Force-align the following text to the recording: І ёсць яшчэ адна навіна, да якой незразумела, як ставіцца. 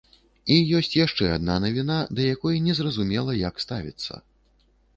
І 0.53 0.55
ёсць 0.77 0.95
яшчэ 0.99 1.27
адна 1.33 1.57
навіна, 1.67 1.97
да 2.19 2.25
якой 2.35 2.59
незразумела, 2.71 3.39
як 3.43 3.63
ставіцца. 3.69 4.13